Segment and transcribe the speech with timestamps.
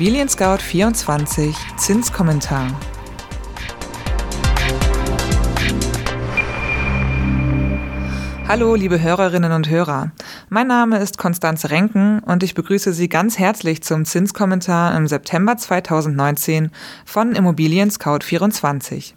[0.00, 2.68] Immobilien Scout 24 Zinskommentar.
[8.48, 10.12] Hallo, liebe Hörerinnen und Hörer.
[10.48, 15.58] Mein Name ist Konstanze Renken und ich begrüße Sie ganz herzlich zum Zinskommentar im September
[15.58, 16.70] 2019
[17.04, 19.14] von Immobilien Scout 24.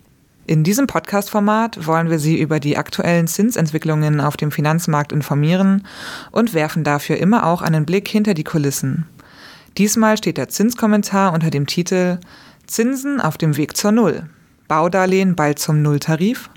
[0.48, 5.88] In diesem Podcast-Format wollen wir Sie über die aktuellen Zinsentwicklungen auf dem Finanzmarkt informieren
[6.32, 9.06] und werfen dafür immer auch einen Blick hinter die Kulissen.
[9.78, 12.20] Diesmal steht der Zinskommentar unter dem Titel
[12.68, 14.30] Zinsen auf dem Weg zur Null.
[14.68, 16.50] Baudarlehen bald zum Nulltarif?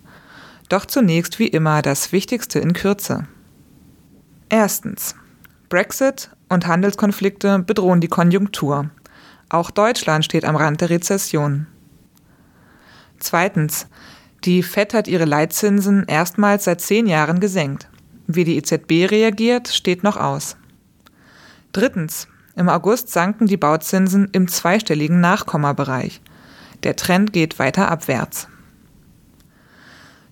[0.69, 3.27] Doch zunächst wie immer das Wichtigste in Kürze.
[4.49, 5.15] Erstens.
[5.69, 8.91] Brexit und Handelskonflikte bedrohen die Konjunktur.
[9.49, 11.67] Auch Deutschland steht am Rand der Rezession.
[13.19, 13.87] Zweitens.
[14.45, 17.89] Die FED hat ihre Leitzinsen erstmals seit zehn Jahren gesenkt.
[18.27, 20.57] Wie die EZB reagiert, steht noch aus.
[21.73, 22.29] Drittens.
[22.57, 26.23] Im August sanken die Bauzinsen im zweistelligen Nachkommabereich.
[26.85, 28.49] Der Trend geht weiter abwärts.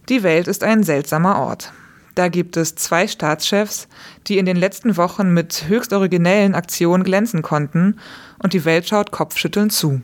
[0.08, 1.72] Die Welt ist ein seltsamer Ort.
[2.14, 3.89] Da gibt es zwei Staatschefs,
[4.27, 7.98] die in den letzten Wochen mit höchst originellen Aktionen glänzen konnten,
[8.38, 10.00] und die Welt schaut kopfschüttelnd zu.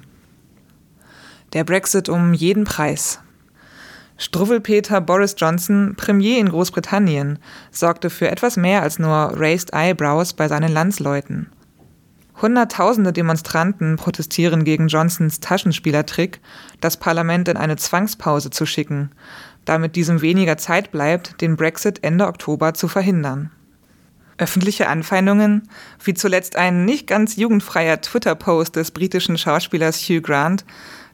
[1.54, 3.20] Der Brexit um jeden Preis.
[4.18, 7.38] Struwwelpeter Boris Johnson, Premier in Großbritannien,
[7.70, 11.50] sorgte für etwas mehr als nur Raised Eyebrows bei seinen Landsleuten.
[12.42, 16.40] Hunderttausende Demonstranten protestieren gegen Johnsons Taschenspielertrick,
[16.80, 19.10] das Parlament in eine Zwangspause zu schicken,
[19.66, 23.50] damit diesem weniger Zeit bleibt, den Brexit Ende Oktober zu verhindern.
[24.38, 25.68] Öffentliche Anfeindungen,
[26.02, 30.64] wie zuletzt ein nicht ganz jugendfreier Twitter-Post des britischen Schauspielers Hugh Grant,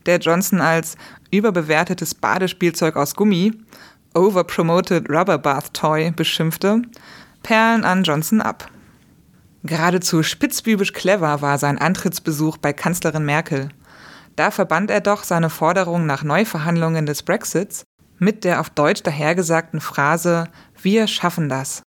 [0.06, 0.97] der Johnson als
[1.32, 3.52] überbewertetes Badespielzeug aus Gummi,
[4.14, 6.82] overpromoted Rubber Bath Toy beschimpfte,
[7.42, 8.70] perlen an Johnson ab.
[9.67, 13.69] Geradezu spitzbübisch clever war sein Antrittsbesuch bei Kanzlerin Merkel.
[14.37, 17.84] Da verband er doch seine Forderung nach Neuverhandlungen des Brexits
[18.19, 20.49] mit der auf Deutsch dahergesagten Phrase
[20.81, 21.82] Wir schaffen das.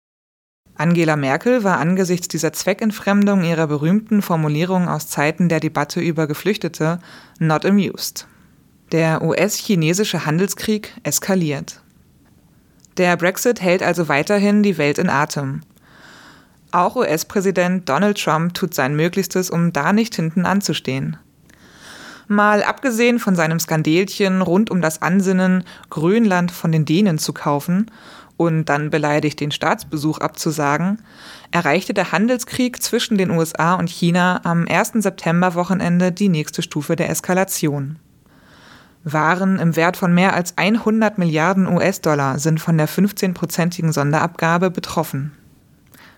[0.75, 6.99] Angela Merkel war angesichts dieser Zweckentfremdung ihrer berühmten Formulierung aus Zeiten der Debatte über Geflüchtete
[7.39, 8.27] not amused.
[8.91, 11.81] Der US-chinesische Handelskrieg eskaliert.
[12.97, 15.61] Der Brexit hält also weiterhin die Welt in Atem.
[16.71, 21.17] Auch US-Präsident Donald Trump tut sein Möglichstes, um da nicht hinten anzustehen.
[22.27, 27.89] Mal abgesehen von seinem Skandelchen rund um das Ansinnen, Grönland von den Dänen zu kaufen
[28.35, 31.01] und dann beleidigt den Staatsbesuch abzusagen,
[31.51, 34.93] erreichte der Handelskrieg zwischen den USA und China am 1.
[34.95, 37.97] September-Wochenende die nächste Stufe der Eskalation.
[39.05, 45.31] Waren im Wert von mehr als 100 Milliarden US-Dollar sind von der 15-prozentigen Sonderabgabe betroffen.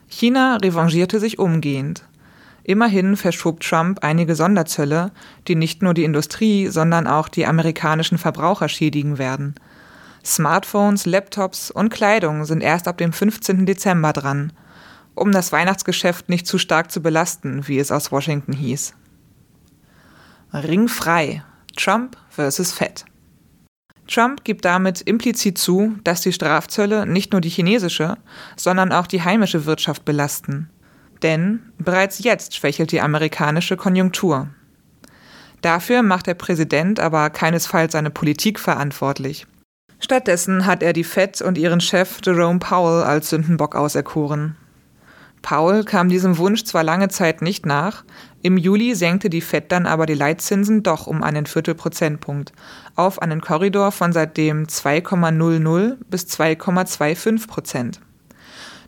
[0.09, 2.03] China revanchierte sich umgehend.
[2.63, 5.11] Immerhin verschob Trump einige Sonderzölle,
[5.47, 9.55] die nicht nur die Industrie, sondern auch die amerikanischen Verbraucher schädigen werden.
[10.25, 13.65] Smartphones, Laptops und Kleidung sind erst ab dem 15.
[13.65, 14.51] Dezember dran,
[15.15, 18.93] um das Weihnachtsgeschäft nicht zu stark zu belasten, wie es aus Washington hieß.
[20.53, 21.43] Ringfrei.
[21.77, 23.05] Trump versus Fed.
[24.09, 28.17] Trump gibt damit implizit zu, dass die Strafzölle nicht nur die chinesische,
[28.55, 30.69] sondern auch die heimische Wirtschaft belasten.
[31.21, 34.47] Denn bereits jetzt schwächelt die amerikanische Konjunktur.
[35.61, 39.45] Dafür macht der Präsident aber keinesfalls seine Politik verantwortlich.
[39.99, 44.55] Stattdessen hat er die Fed und ihren Chef Jerome Powell als Sündenbock auserkoren.
[45.41, 48.03] Powell kam diesem Wunsch zwar lange Zeit nicht nach,
[48.41, 52.53] im Juli senkte die Fed dann aber die Leitzinsen doch um einen Viertelprozentpunkt
[52.95, 57.99] auf einen Korridor von seitdem 2,00 bis 2,25 Prozent.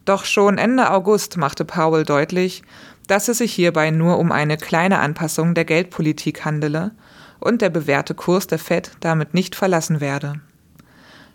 [0.05, 2.63] Doch schon Ende August machte Powell deutlich,
[3.07, 6.91] dass es sich hierbei nur um eine kleine Anpassung der Geldpolitik handele
[7.39, 10.39] und der bewährte Kurs der Fed damit nicht verlassen werde.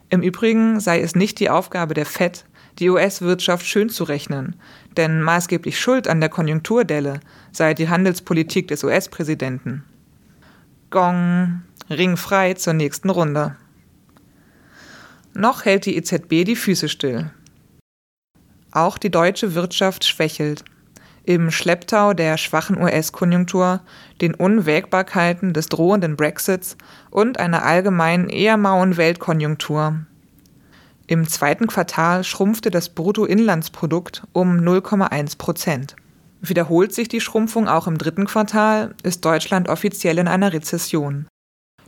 [0.09, 2.47] Im Übrigen sei es nicht die Aufgabe der Fed,
[2.79, 4.57] die US-Wirtschaft schön zu rechnen,
[4.97, 7.21] denn maßgeblich Schuld an der Konjunkturdelle
[7.53, 9.85] sei die Handelspolitik des US-Präsidenten.
[10.91, 13.57] Gong, Ring frei zur nächsten Runde.
[15.35, 17.31] Noch hält die EZB die Füße still.
[18.73, 20.65] Auch die deutsche Wirtschaft schwächelt.
[21.25, 23.81] Im Schlepptau der schwachen US-Konjunktur,
[24.21, 26.77] den Unwägbarkeiten des drohenden Brexits
[27.11, 30.07] und einer allgemein eher mauen Weltkonjunktur.
[31.09, 35.95] Im zweiten Quartal schrumpfte das Bruttoinlandsprodukt um 0,1 Prozent.
[36.41, 41.29] Wiederholt sich die Schrumpfung auch im dritten Quartal, ist Deutschland offiziell in einer Rezession.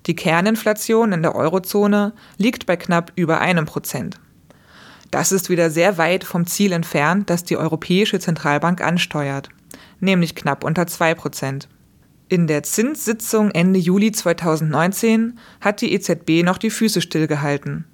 [0.07, 4.21] Die Kerninflation in der Eurozone liegt bei knapp über einem Prozent.
[5.11, 9.49] Das ist wieder sehr weit vom Ziel entfernt, das die Europäische Zentralbank ansteuert,
[10.01, 11.69] nämlich knapp unter 2 Prozent.
[12.29, 17.87] In der Zinssitzung Ende Juli 2019 hat die EZB noch die Füße stillgehalten.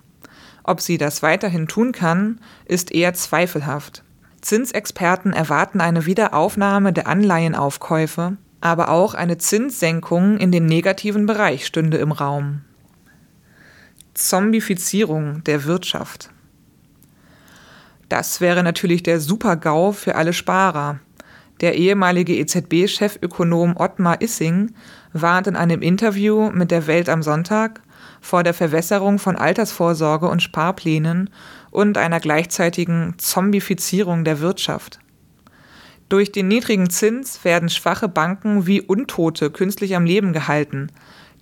[0.65, 4.03] Ob sie das weiterhin tun kann, ist eher zweifelhaft.
[4.41, 11.99] Zinsexperten erwarten eine Wiederaufnahme der Anleihenaufkäufe, aber auch eine Zinssenkung in den negativen Bereich stünde
[11.99, 12.63] im Raum.
[14.15, 16.31] Zombifizierung der Wirtschaft.
[18.09, 21.01] Das wäre natürlich der Super-GAU für alle Sparer,
[21.61, 24.75] der ehemalige EZB-Chefökonom Ottmar Issing
[25.13, 27.81] warnt in einem Interview mit der Welt am Sonntag
[28.25, 31.29] vor der Verwässerung von Altersvorsorge und Sparplänen
[31.71, 34.99] und einer gleichzeitigen Zombifizierung der Wirtschaft.
[36.09, 40.89] Durch den niedrigen Zins werden schwache Banken wie Untote künstlich am Leben gehalten.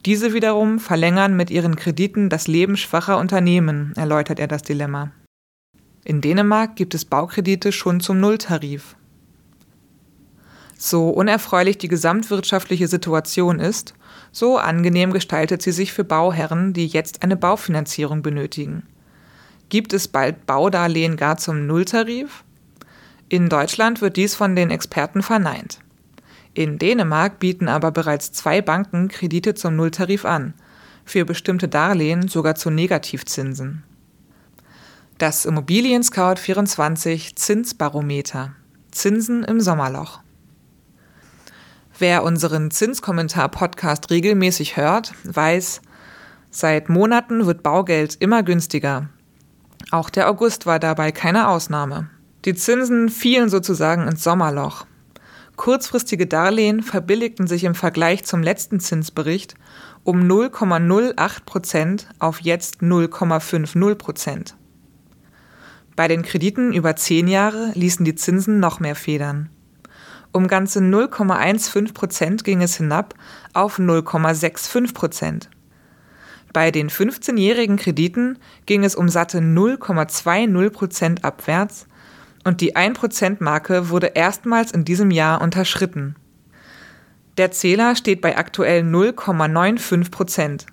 [0.04, 5.12] Diese wiederum verlängern mit ihren Krediten das Leben schwacher Unternehmen, erläutert er das Dilemma.
[6.04, 8.96] In Dänemark gibt es Baukredite schon zum Nulltarif.
[10.84, 13.94] So unerfreulich die gesamtwirtschaftliche Situation ist,
[14.32, 18.82] so angenehm gestaltet sie sich für Bauherren, die jetzt eine Baufinanzierung benötigen.
[19.68, 22.42] Gibt es bald Baudarlehen gar zum Nulltarif?
[23.28, 25.78] In Deutschland wird dies von den Experten verneint.
[26.52, 30.52] In Dänemark bieten aber bereits zwei Banken Kredite zum Nulltarif an,
[31.04, 33.84] für bestimmte Darlehen sogar zu Negativzinsen.
[35.18, 38.56] Das Immobilien Scout 24 Zinsbarometer.
[38.90, 40.22] Zinsen im Sommerloch.
[42.02, 45.82] Wer unseren Zinskommentar-Podcast regelmäßig hört, weiß,
[46.50, 49.08] seit Monaten wird Baugeld immer günstiger.
[49.92, 52.10] Auch der August war dabei keine Ausnahme.
[52.44, 54.84] Die Zinsen fielen sozusagen ins Sommerloch.
[55.54, 59.54] Kurzfristige Darlehen verbilligten sich im Vergleich zum letzten Zinsbericht
[60.02, 64.56] um 0,08 Prozent auf jetzt 0,50 Prozent.
[65.94, 69.50] Bei den Krediten über zehn Jahre ließen die Zinsen noch mehr federn.
[70.32, 73.14] Um ganze 0,15 Prozent ging es hinab
[73.52, 75.50] auf 0,65 Prozent.
[76.54, 81.86] Bei den 15-jährigen Krediten ging es um satte 0,20 Prozent abwärts
[82.44, 86.16] und die 1%-Marke wurde erstmals in diesem Jahr unterschritten.
[87.36, 90.66] Der Zähler steht bei aktuell 0,95 Prozent.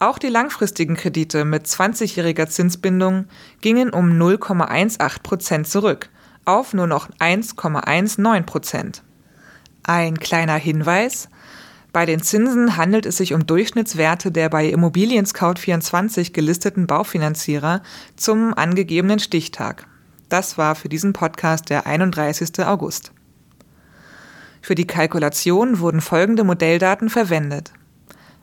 [0.00, 3.26] Auch die langfristigen Kredite mit 20-jähriger Zinsbindung
[3.60, 6.08] gingen um 0,18 Prozent zurück
[6.44, 9.02] auf nur noch 1,19 Prozent.
[9.82, 11.28] Ein kleiner Hinweis.
[11.92, 17.82] Bei den Zinsen handelt es sich um Durchschnittswerte der bei Immobilien Scout 24 gelisteten Baufinanzierer
[18.16, 19.86] zum angegebenen Stichtag.
[20.28, 22.66] Das war für diesen Podcast der 31.
[22.66, 23.12] August.
[24.60, 27.72] Für die Kalkulation wurden folgende Modelldaten verwendet.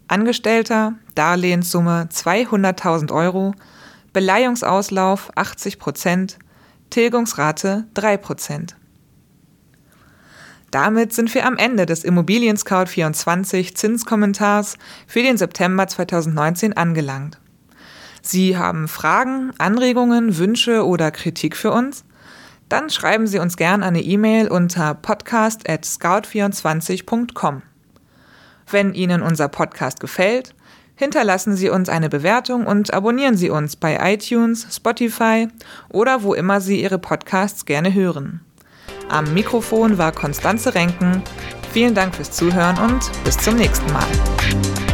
[0.07, 3.56] Angestellter, Darlehenssumme 200.000 Euro,
[4.13, 6.38] Beleihungsauslauf 80 Prozent,
[6.91, 8.75] Tilgungsrate 3%.
[10.69, 14.77] Damit sind wir am Ende des Immobilien Scout 24 Zinskommentars
[15.07, 17.39] für den September 2019 angelangt.
[18.21, 22.05] Sie haben Fragen, Anregungen, Wünsche oder Kritik für uns?
[22.69, 27.63] Dann schreiben Sie uns gern eine E-Mail unter podcast@scout24.com.
[28.69, 30.55] Wenn Ihnen unser Podcast gefällt,
[31.01, 35.48] Hinterlassen Sie uns eine Bewertung und abonnieren Sie uns bei iTunes, Spotify
[35.89, 38.42] oder wo immer Sie Ihre Podcasts gerne hören.
[39.09, 41.23] Am Mikrofon war Konstanze Renken.
[41.73, 44.91] Vielen Dank fürs Zuhören und bis zum nächsten Mal.